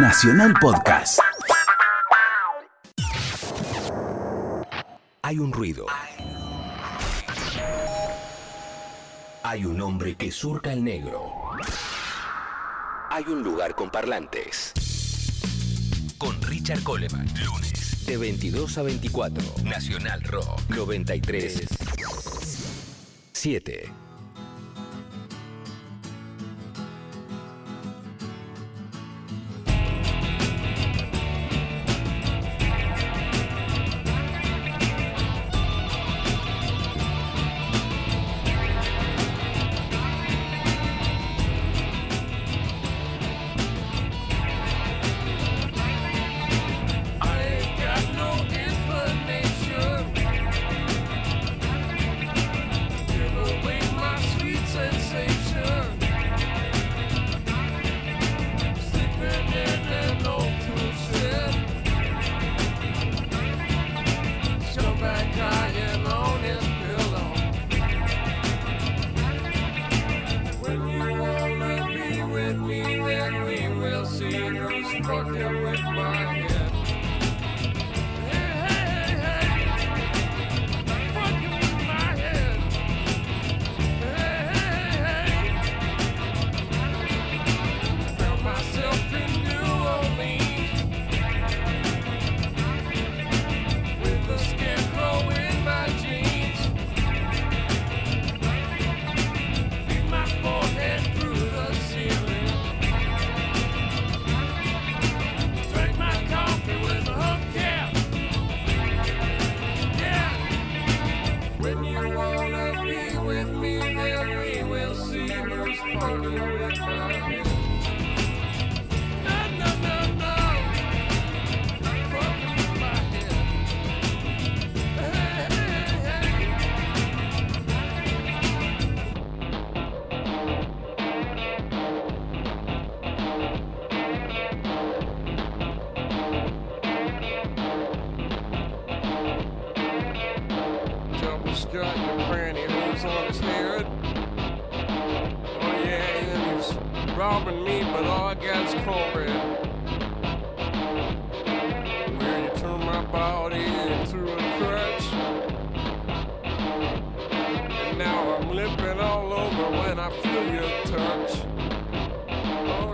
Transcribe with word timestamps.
Nacional 0.00 0.54
Podcast. 0.60 1.18
Hay 5.22 5.40
un 5.40 5.52
ruido. 5.52 5.86
Hay 9.42 9.64
un 9.64 9.80
hombre 9.80 10.14
que 10.14 10.30
surca 10.30 10.72
el 10.72 10.84
negro. 10.84 11.32
Hay 13.10 13.24
un 13.24 13.42
lugar 13.42 13.74
con 13.74 13.90
parlantes. 13.90 14.72
Con 16.16 16.40
Richard 16.42 16.84
Coleman. 16.84 17.26
Lunes. 17.44 18.06
De 18.06 18.16
22 18.16 18.78
a 18.78 18.82
24. 18.82 19.42
Nacional 19.64 20.22
Rock. 20.22 20.60
93. 20.68 21.66
7. 23.32 24.07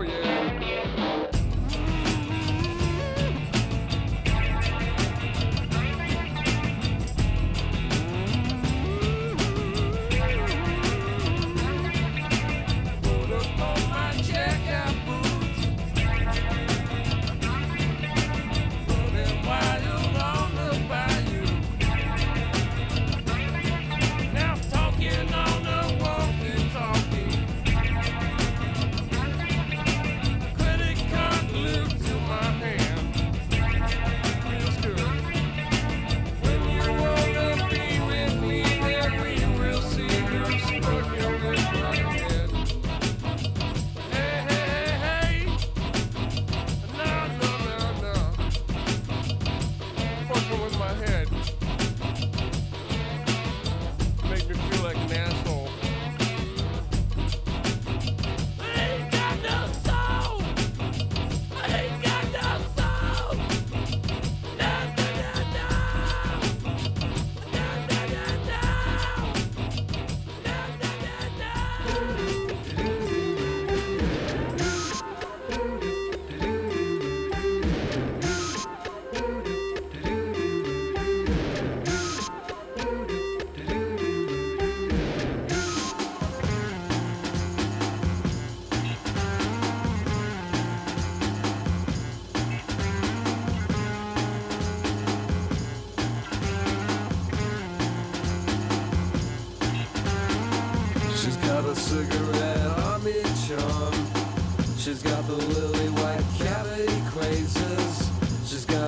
Yeah. 0.03 0.34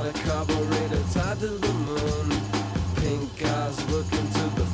a 0.07 0.13
carburetor 0.13 1.03
tied 1.13 1.39
to 1.39 1.47
the 1.47 1.73
moon. 1.87 2.29
Pink 2.95 3.43
eyes 3.43 3.77
looking 3.91 4.27
to 4.37 4.45
the 4.55 4.66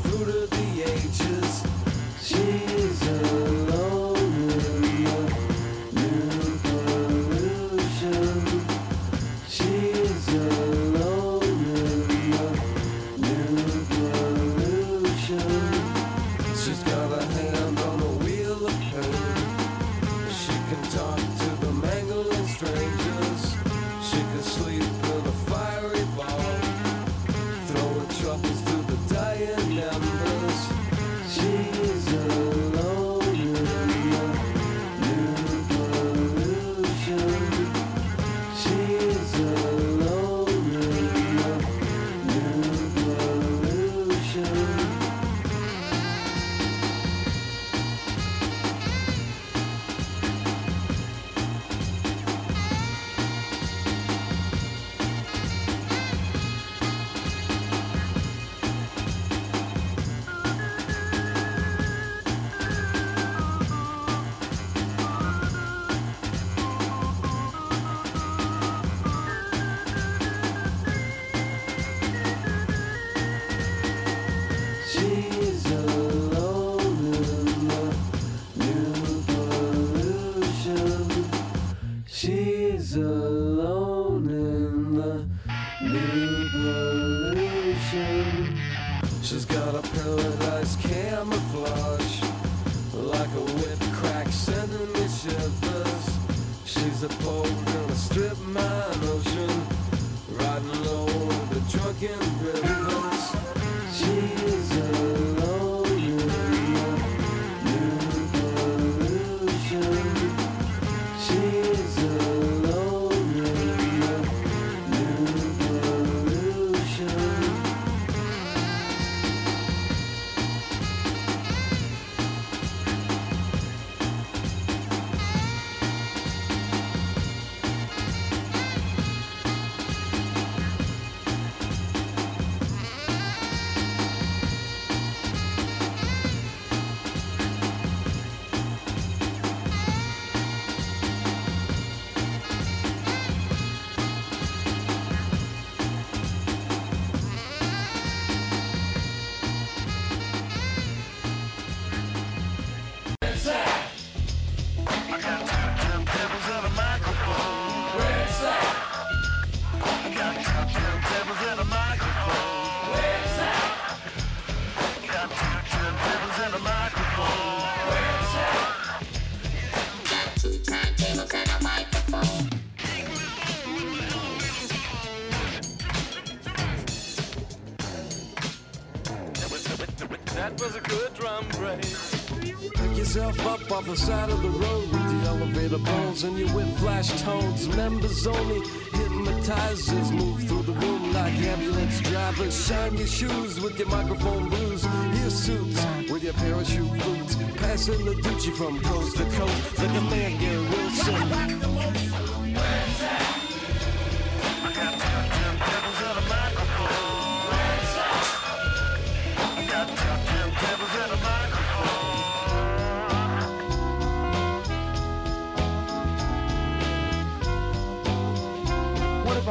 up 183.41 183.71
off 183.71 183.85
the 183.85 183.95
side 183.95 184.30
of 184.30 184.41
the 184.41 184.50
road 184.50 184.91
with 184.91 185.21
the 185.21 185.30
elevator 185.30 185.77
bones 185.77 186.24
and 186.24 186.38
your 186.38 186.50
whip 186.50 186.68
flash 186.77 187.09
tones. 187.21 187.68
Members 187.75 188.25
only 188.27 188.59
hypnotizers 188.91 190.12
move 190.12 190.44
through 190.44 190.63
the 190.63 190.74
room 190.74 191.13
like 191.13 191.33
ambulance 191.33 192.01
drivers. 192.01 192.68
Shine 192.68 192.97
your 192.97 193.07
shoes 193.07 193.59
with 193.59 193.77
your 193.77 193.89
microphone 193.89 194.50
blues. 194.50 194.83
Your 194.83 195.30
suits 195.30 195.85
with 196.09 196.24
your 196.24 196.33
parachute 196.33 196.91
boots. 197.03 197.35
Passing 197.57 198.06
the 198.06 198.15
Gucci 198.15 198.53
from 198.53 198.80
coast 198.81 199.18
to 199.18 199.25
coast 199.25 199.77
like 199.80 199.89
a 199.89 200.01
man 200.09 200.39
Wilson. 200.69 201.52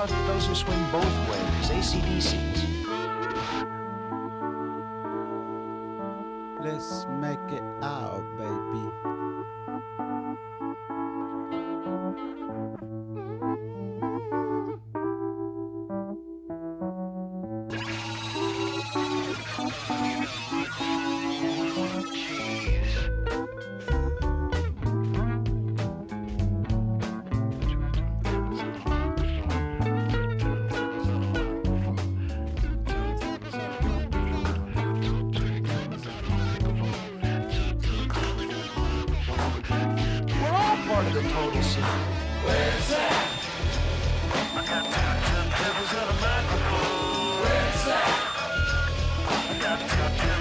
Those 0.02 0.10
who 0.10 0.26
doesn't 0.26 0.54
swing 0.56 0.84
both 0.90 1.04
ways. 1.30 1.70
ACDC's. 1.70 2.71
love. 49.80 50.31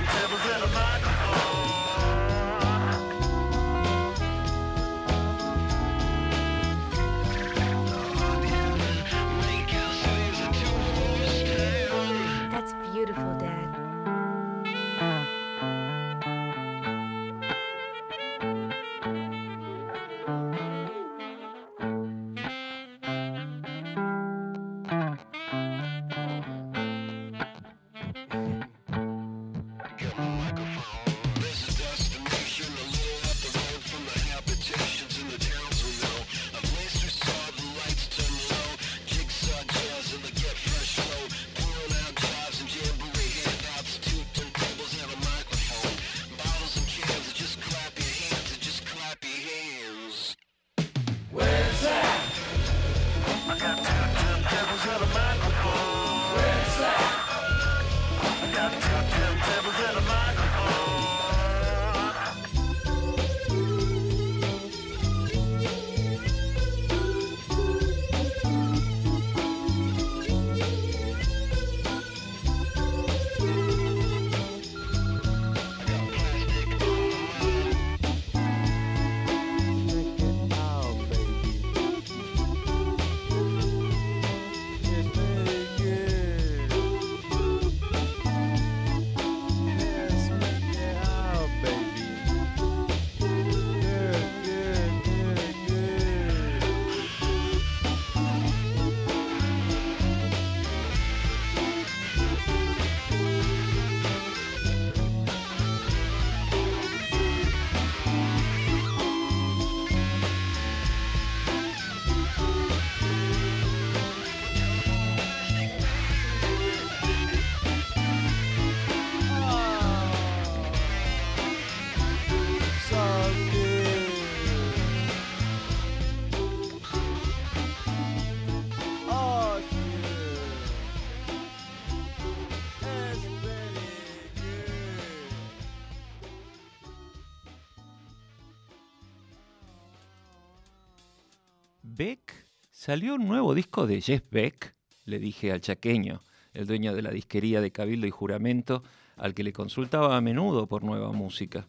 ¿Salió 142.81 143.13
un 143.13 143.27
nuevo 143.27 143.53
disco 143.53 143.85
de 143.85 144.01
Jeff 144.01 144.23
Beck? 144.31 144.73
Le 145.05 145.19
dije 145.19 145.51
al 145.51 145.61
chaqueño, 145.61 146.23
el 146.51 146.65
dueño 146.65 146.95
de 146.95 147.03
la 147.03 147.11
disquería 147.11 147.61
de 147.61 147.71
Cabildo 147.71 148.07
y 148.07 148.09
Juramento, 148.09 148.81
al 149.17 149.35
que 149.35 149.43
le 149.43 149.53
consultaba 149.53 150.17
a 150.17 150.21
menudo 150.21 150.65
por 150.65 150.81
nueva 150.81 151.11
música. 151.11 151.67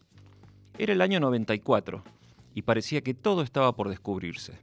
Era 0.75 0.91
el 0.91 1.01
año 1.01 1.19
94 1.19 2.03
y 2.55 2.63
parecía 2.63 3.01
que 3.01 3.13
todo 3.13 3.43
estaba 3.43 3.75
por 3.75 3.89
descubrirse. 3.89 4.57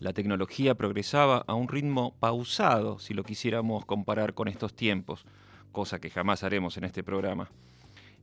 La 0.00 0.12
tecnología 0.12 0.74
progresaba 0.74 1.44
a 1.46 1.54
un 1.54 1.68
ritmo 1.68 2.12
pausado 2.18 2.98
si 2.98 3.14
lo 3.14 3.22
quisiéramos 3.22 3.84
comparar 3.84 4.34
con 4.34 4.48
estos 4.48 4.74
tiempos, 4.74 5.26
cosa 5.70 6.00
que 6.00 6.10
jamás 6.10 6.42
haremos 6.42 6.76
en 6.76 6.86
este 6.86 7.04
programa. 7.04 7.52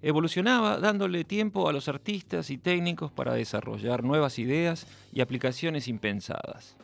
Evolucionaba 0.02 0.78
dándole 0.80 1.24
tiempo 1.24 1.70
a 1.70 1.72
los 1.72 1.88
artistas 1.88 2.50
y 2.50 2.58
técnicos 2.58 3.14
para 3.14 3.34
desarrollar 3.34 4.04
nuevas 4.04 4.40
ideas 4.40 4.86
y 5.14 5.22
aplicaciones 5.22 5.88
impensadas. 5.88 6.76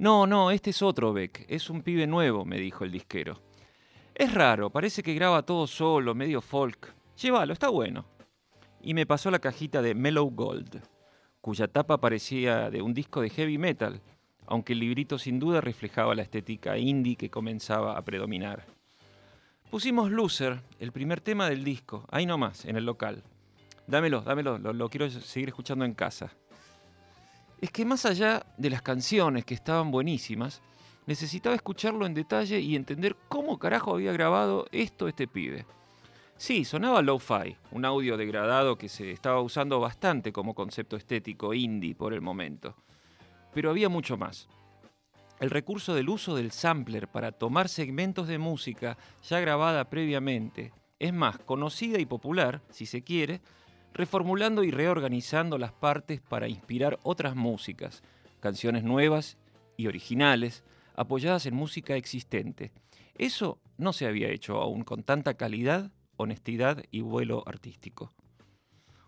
No, 0.00 0.26
no, 0.26 0.50
este 0.50 0.70
es 0.70 0.80
otro 0.80 1.12
Beck, 1.12 1.44
es 1.46 1.68
un 1.68 1.82
pibe 1.82 2.06
nuevo, 2.06 2.46
me 2.46 2.56
dijo 2.56 2.84
el 2.84 2.90
disquero. 2.90 3.38
Es 4.14 4.32
raro, 4.32 4.70
parece 4.70 5.02
que 5.02 5.12
graba 5.12 5.42
todo 5.42 5.66
solo, 5.66 6.14
medio 6.14 6.40
folk. 6.40 6.94
Llévalo, 7.20 7.52
está 7.52 7.68
bueno. 7.68 8.06
Y 8.80 8.94
me 8.94 9.04
pasó 9.04 9.30
la 9.30 9.40
cajita 9.40 9.82
de 9.82 9.94
Mellow 9.94 10.30
Gold, 10.30 10.80
cuya 11.42 11.68
tapa 11.68 12.00
parecía 12.00 12.70
de 12.70 12.80
un 12.80 12.94
disco 12.94 13.20
de 13.20 13.28
heavy 13.28 13.58
metal, 13.58 14.00
aunque 14.46 14.72
el 14.72 14.78
librito 14.78 15.18
sin 15.18 15.38
duda 15.38 15.60
reflejaba 15.60 16.14
la 16.14 16.22
estética 16.22 16.78
indie 16.78 17.16
que 17.16 17.28
comenzaba 17.28 17.98
a 17.98 18.02
predominar. 18.02 18.64
Pusimos 19.70 20.10
Loser, 20.10 20.62
el 20.78 20.92
primer 20.92 21.20
tema 21.20 21.46
del 21.46 21.62
disco, 21.62 22.06
ahí 22.10 22.24
nomás, 22.24 22.64
en 22.64 22.76
el 22.76 22.86
local. 22.86 23.22
Dámelo, 23.86 24.22
dámelo, 24.22 24.56
lo, 24.56 24.72
lo 24.72 24.88
quiero 24.88 25.10
seguir 25.10 25.50
escuchando 25.50 25.84
en 25.84 25.92
casa. 25.92 26.32
Es 27.60 27.70
que 27.70 27.84
más 27.84 28.06
allá 28.06 28.46
de 28.56 28.70
las 28.70 28.80
canciones 28.80 29.44
que 29.44 29.52
estaban 29.52 29.90
buenísimas, 29.90 30.62
necesitaba 31.06 31.54
escucharlo 31.54 32.06
en 32.06 32.14
detalle 32.14 32.58
y 32.58 32.74
entender 32.74 33.16
cómo 33.28 33.58
carajo 33.58 33.94
había 33.94 34.12
grabado 34.12 34.66
esto 34.72 35.08
este 35.08 35.28
pibe. 35.28 35.66
Sí, 36.38 36.64
sonaba 36.64 37.02
lo-fi, 37.02 37.54
un 37.72 37.84
audio 37.84 38.16
degradado 38.16 38.78
que 38.78 38.88
se 38.88 39.10
estaba 39.10 39.42
usando 39.42 39.78
bastante 39.78 40.32
como 40.32 40.54
concepto 40.54 40.96
estético 40.96 41.52
indie 41.52 41.94
por 41.94 42.14
el 42.14 42.22
momento. 42.22 42.76
Pero 43.52 43.68
había 43.68 43.90
mucho 43.90 44.16
más. 44.16 44.48
El 45.38 45.50
recurso 45.50 45.94
del 45.94 46.08
uso 46.08 46.34
del 46.34 46.52
sampler 46.52 47.08
para 47.08 47.32
tomar 47.32 47.68
segmentos 47.68 48.26
de 48.26 48.38
música 48.38 48.96
ya 49.28 49.38
grabada 49.38 49.90
previamente, 49.90 50.72
es 50.98 51.12
más, 51.12 51.38
conocida 51.40 51.98
y 51.98 52.06
popular, 52.06 52.62
si 52.70 52.86
se 52.86 53.02
quiere, 53.02 53.42
reformulando 53.94 54.64
y 54.64 54.70
reorganizando 54.70 55.58
las 55.58 55.72
partes 55.72 56.20
para 56.20 56.48
inspirar 56.48 56.98
otras 57.02 57.36
músicas, 57.36 58.02
canciones 58.40 58.84
nuevas 58.84 59.36
y 59.76 59.86
originales, 59.86 60.64
apoyadas 60.94 61.46
en 61.46 61.54
música 61.54 61.96
existente. 61.96 62.72
Eso 63.16 63.58
no 63.76 63.92
se 63.92 64.06
había 64.06 64.28
hecho 64.28 64.60
aún 64.60 64.84
con 64.84 65.02
tanta 65.02 65.34
calidad, 65.34 65.90
honestidad 66.16 66.84
y 66.90 67.00
vuelo 67.00 67.42
artístico. 67.46 68.12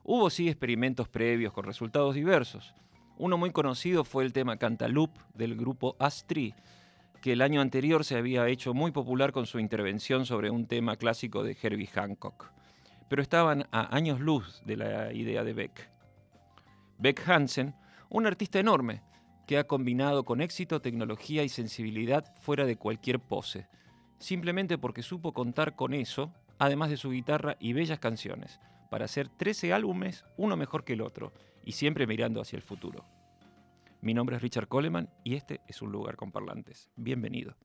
Hubo 0.04 0.30
sí 0.30 0.48
experimentos 0.48 1.08
previos 1.08 1.52
con 1.52 1.64
resultados 1.64 2.14
diversos. 2.14 2.74
Uno 3.18 3.38
muy 3.38 3.52
conocido 3.52 4.04
fue 4.04 4.24
el 4.24 4.32
tema 4.32 4.56
Cantaloupe 4.56 5.20
del 5.34 5.54
grupo 5.54 5.96
Astri, 5.98 6.54
que 7.20 7.32
el 7.34 7.42
año 7.42 7.60
anterior 7.60 8.04
se 8.04 8.16
había 8.16 8.48
hecho 8.48 8.74
muy 8.74 8.90
popular 8.90 9.30
con 9.30 9.46
su 9.46 9.60
intervención 9.60 10.26
sobre 10.26 10.50
un 10.50 10.66
tema 10.66 10.96
clásico 10.96 11.44
de 11.44 11.56
Herbie 11.62 11.86
Hancock. 11.86 12.50
Pero 13.12 13.20
estaban 13.20 13.66
a 13.72 13.94
años 13.94 14.20
luz 14.20 14.62
de 14.64 14.74
la 14.74 15.12
idea 15.12 15.44
de 15.44 15.52
Beck. 15.52 15.90
Beck 16.96 17.28
Hansen, 17.28 17.74
un 18.08 18.26
artista 18.26 18.58
enorme, 18.58 19.02
que 19.46 19.58
ha 19.58 19.64
combinado 19.64 20.24
con 20.24 20.40
éxito 20.40 20.80
tecnología 20.80 21.44
y 21.44 21.50
sensibilidad 21.50 22.34
fuera 22.40 22.64
de 22.64 22.76
cualquier 22.76 23.20
pose, 23.20 23.66
simplemente 24.18 24.78
porque 24.78 25.02
supo 25.02 25.34
contar 25.34 25.76
con 25.76 25.92
eso, 25.92 26.32
además 26.58 26.88
de 26.88 26.96
su 26.96 27.10
guitarra 27.10 27.58
y 27.60 27.74
bellas 27.74 27.98
canciones, 27.98 28.60
para 28.90 29.04
hacer 29.04 29.28
13 29.28 29.74
álbumes, 29.74 30.24
uno 30.38 30.56
mejor 30.56 30.82
que 30.82 30.94
el 30.94 31.02
otro, 31.02 31.34
y 31.66 31.72
siempre 31.72 32.06
mirando 32.06 32.40
hacia 32.40 32.56
el 32.56 32.62
futuro. 32.62 33.04
Mi 34.00 34.14
nombre 34.14 34.36
es 34.36 34.42
Richard 34.42 34.68
Coleman 34.68 35.10
y 35.22 35.34
este 35.34 35.60
es 35.66 35.82
un 35.82 35.92
lugar 35.92 36.16
con 36.16 36.32
parlantes. 36.32 36.88
Bienvenido. 36.96 37.56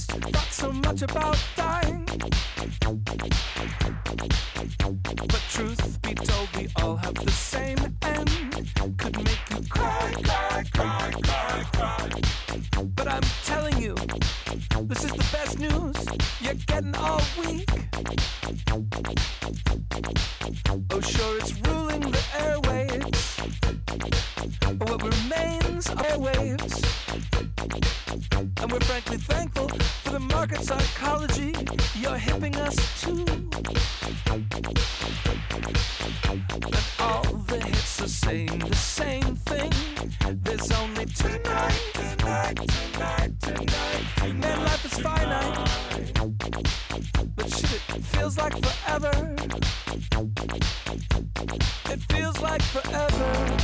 is 0.00 0.06
thought 0.06 0.52
so 0.52 0.72
much 0.72 1.02
about 1.02 1.38
dying. 1.56 2.04
But 5.32 5.42
truth 5.50 6.02
be 6.02 6.14
told, 6.14 6.48
we 6.56 6.68
all 6.76 6.96
have 6.96 7.14
the 7.14 7.30
same 7.30 7.78
end. 8.02 8.30
Could 8.96 9.16
make 9.16 9.50
you 9.50 9.60
cry, 9.68 10.14
cry, 10.24 10.64
cry, 10.72 11.12
cry, 11.22 11.64
cry. 11.72 12.08
But 12.94 13.08
I'm 13.08 13.22
telling 13.44 13.78
you, 13.78 13.94
this 14.84 15.04
is 15.04 15.12
the 15.12 15.28
best 15.32 15.58
news 15.58 15.96
you're 16.40 16.54
getting 16.66 16.94
all 16.96 17.22
week. 17.38 17.68
Oh, 20.92 21.00
sure, 21.00 21.36
it's 21.38 21.52
ruling 21.66 22.00
the 22.00 22.22
airwaves. 22.44 23.20
What 24.88 25.02
remains 25.02 25.90
are 25.90 26.18
waves 26.18 26.90
and 28.62 28.72
we're 28.72 28.80
frankly 28.80 29.16
thankful 29.16 29.68
for 30.02 30.10
the 30.10 30.20
market 30.20 30.62
psychology 30.62 31.54
you're 31.94 32.16
helping 32.16 32.56
us 32.56 32.76
to. 33.02 33.10
And 36.30 36.76
all 36.98 37.22
the 37.46 37.60
hits 37.64 38.00
are 38.00 38.08
saying 38.08 38.58
the 38.58 38.76
same 38.76 39.36
thing. 39.36 39.72
There's 40.42 40.70
only 40.72 41.06
tonight, 41.06 41.80
tonight, 41.94 42.56
tonight, 42.56 43.32
tonight. 43.40 44.04
tonight 44.18 44.34
Man, 44.34 44.58
life 44.64 44.84
is 44.84 44.98
finite, 45.00 45.68
but 47.36 47.48
shit, 47.50 47.82
it 47.96 48.04
feels 48.04 48.38
like 48.38 48.54
forever. 48.64 49.36
It 51.92 52.00
feels 52.12 52.40
like 52.40 52.62
forever. 52.62 53.60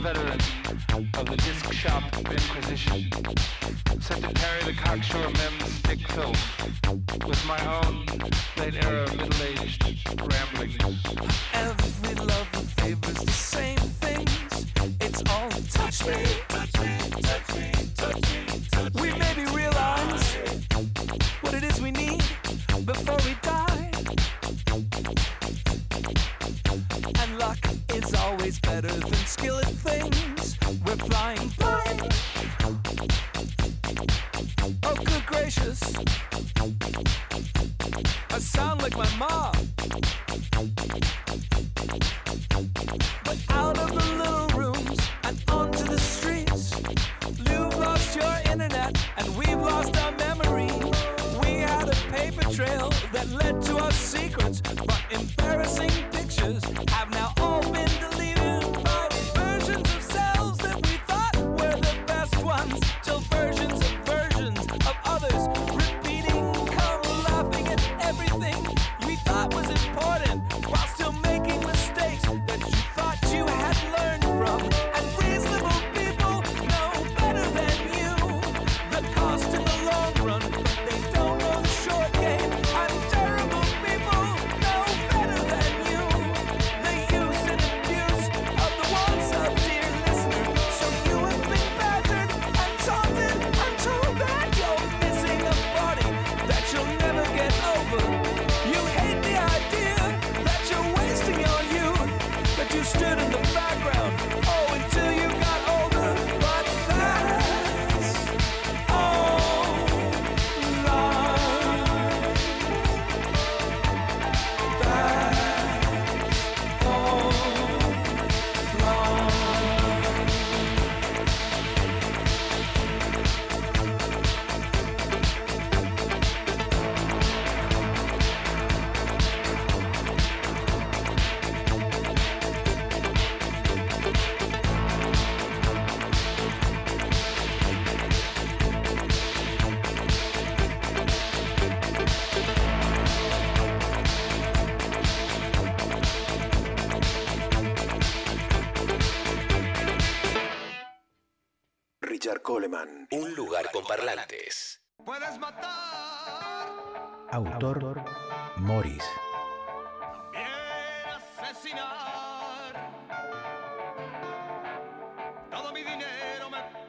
Veteran 0.00 0.40
of 0.92 1.26
the 1.26 1.36
disc 1.36 1.72
shop 1.72 2.02
inquisition. 2.30 3.10
Set 4.00 4.20
to 4.22 4.32
carry 4.32 4.62
the 4.64 4.72
cocksure 4.72 5.30
mem's 5.30 5.72
stick 5.78 6.00
film 6.08 6.34
with 7.26 7.46
my 7.46 7.60
own 7.76 8.06
late 8.58 8.74
era 8.84 9.08
middle-aged 9.16 9.82
ramblings. 10.20 10.76
Every 11.52 12.14
love 12.14 12.48
favors 12.76 13.20
the 13.24 13.30
same 13.30 13.78
things. 14.04 14.66
It's 15.00 15.22
all 15.30 15.50
touch 15.50 16.06
me, 16.06 16.16
touch 16.48 16.74
me, 16.80 16.90
me, 17.54 17.72
touch 17.96 18.22
me. 18.32 19.00
We 19.00 19.12
maybe 19.18 19.44
realize 19.52 20.36
what 21.40 21.54
it 21.54 21.64
is 21.64 21.80
we 21.80 21.90
need 21.90 22.22
before 22.84 23.18
we 23.24 23.34
die. 23.42 23.90
Gracious. 35.54 35.82
I 38.30 38.38
sound 38.38 38.82
like 38.82 38.96
my 38.96 39.08
mom. 39.16 39.52
But 43.24 43.38
out 43.50 43.78
of 43.78 43.88
the 43.88 44.04
little 44.16 44.48
rooms 44.58 44.98
and 45.24 45.42
onto 45.48 45.84
the 45.84 45.98
streets. 45.98 46.72
You've 47.38 47.76
lost 47.78 48.16
your 48.16 48.52
internet 48.52 48.96
and 49.16 49.36
we've 49.36 49.60
lost 49.60 49.96
our 49.98 50.12
memory. 50.12 50.70
We 51.42 51.58
had 51.60 51.88
a 51.88 51.96
paper 52.12 52.50
trail 52.52 52.92
that 53.12 53.28
led 53.30 53.62
to 53.62 53.78
our 53.78 53.92
secrets, 53.92 54.60
but 54.60 55.02
embarrassing 55.10 55.90
pictures 56.12 56.64
have 56.88 57.10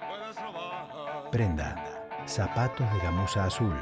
puedes 0.08 0.36
robar. 0.42 1.32
Prenda. 1.32 1.76
Zapatos 2.28 2.92
de 2.92 3.00
gamuza 3.00 3.46
azul. 3.46 3.76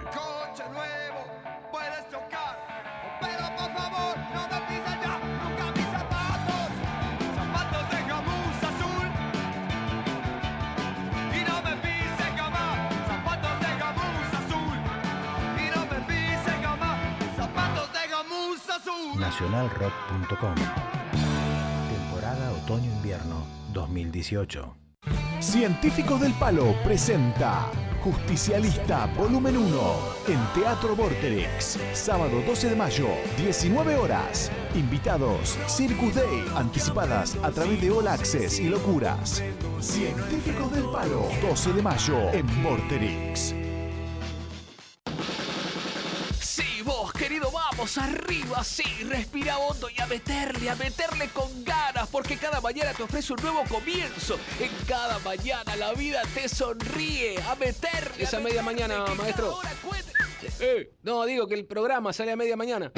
Temporada 21.89 22.51
otoño-invierno 22.63 23.47
2018. 23.73 24.75
Científicos 25.39 26.21
del 26.21 26.33
Palo 26.33 26.75
presenta 26.83 27.71
Justicialista 28.03 29.07
Volumen 29.17 29.57
1 29.57 29.81
en 30.27 30.61
Teatro 30.61 30.95
Vorterix. 30.95 31.79
Sábado 31.93 32.43
12 32.45 32.69
de 32.69 32.75
mayo, 32.75 33.07
19 33.37 33.95
horas. 33.95 34.51
Invitados, 34.75 35.57
Circus 35.67 36.13
Day, 36.13 36.45
anticipadas 36.55 37.35
a 37.41 37.49
través 37.49 37.81
de 37.81 37.89
All 37.89 38.07
Access 38.07 38.59
y 38.59 38.69
Locuras. 38.69 39.43
Científicos 39.79 40.71
del 40.73 40.83
Palo, 40.91 41.27
12 41.41 41.73
de 41.73 41.81
mayo 41.81 42.29
en 42.33 42.63
Vorterix. 42.63 43.62
Arriba, 47.97 48.63
sí, 48.63 48.83
respira 49.07 49.57
hondo 49.57 49.89
y 49.89 50.01
a 50.01 50.07
meterle, 50.07 50.69
a 50.69 50.75
meterle 50.75 51.29
con 51.29 51.63
ganas, 51.63 52.07
porque 52.09 52.37
cada 52.37 52.61
mañana 52.61 52.93
te 52.93 53.03
ofrece 53.03 53.33
un 53.33 53.41
nuevo 53.41 53.63
comienzo. 53.69 54.37
En 54.59 54.71
cada 54.87 55.19
mañana 55.19 55.75
la 55.75 55.93
vida 55.93 56.21
te 56.33 56.47
sonríe, 56.47 57.41
a 57.43 57.55
meterle. 57.55 58.23
Esa 58.23 58.37
a 58.37 58.39
media 58.39 58.63
mañana, 58.63 59.05
maestro. 59.17 59.59
Eh, 60.59 60.91
no, 61.03 61.25
digo 61.25 61.47
que 61.47 61.55
el 61.55 61.65
programa 61.65 62.13
sale 62.13 62.31
a 62.31 62.35
media 62.35 62.55
mañana. 62.55 62.91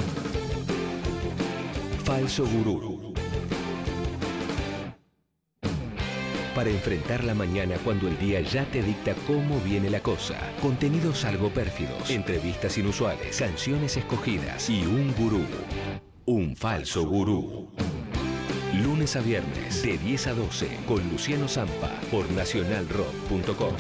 Falso 2.03 2.45
Gurú. 2.45 2.94
Para 6.55 6.69
enfrentar 6.69 7.25
la 7.25 7.35
mañana 7.35 7.75
cuando 7.83 8.07
el 8.07 8.17
día 8.17 8.39
ya 8.39 8.63
te 8.63 8.81
dicta 8.81 9.13
cómo 9.27 9.59
viene 9.59 9.89
la 9.89 9.99
cosa. 9.99 10.39
Contenidos 10.61 11.25
algo 11.25 11.49
pérfidos, 11.49 12.09
entrevistas 12.09 12.77
inusuales, 12.77 13.37
canciones 13.37 13.97
escogidas 13.97 14.69
y 14.69 14.85
un 14.85 15.13
gurú. 15.15 15.43
Un 16.23 16.55
falso 16.55 17.05
gurú. 17.05 17.67
Lunes 18.73 19.17
a 19.17 19.19
viernes, 19.19 19.83
de 19.83 19.97
10 19.97 20.27
a 20.27 20.33
12, 20.33 20.79
con 20.87 21.09
Luciano 21.09 21.49
Zampa, 21.49 21.91
por 22.09 22.29
nacionalrock.com. 22.31 23.75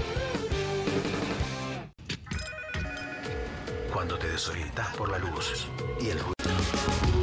Cuando 3.93 4.17
te 4.17 4.27
desorientas 4.27 4.93
por 4.97 5.09
la 5.09 5.17
luz 5.17 5.65
y 6.01 6.09
el 6.09 6.19
ruido. 6.19 7.14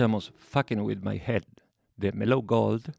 Escuchamos 0.00 0.32
Fucking 0.38 0.80
With 0.80 1.00
My 1.02 1.18
Head 1.18 1.42
de 1.98 2.10
Mellow 2.12 2.40
Gold, 2.40 2.94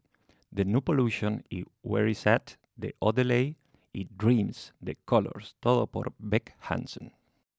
The 0.54 0.64
New 0.64 0.82
Pollution 0.82 1.44
y 1.50 1.64
Where 1.82 2.08
Is 2.08 2.28
At 2.28 2.52
de 2.76 2.94
Odelay 3.00 3.56
y 3.92 4.06
Dreams 4.16 4.72
de 4.78 4.94
Colors, 5.04 5.56
todo 5.58 5.88
por 5.88 6.14
Beck 6.18 6.54
Hansen. 6.60 7.12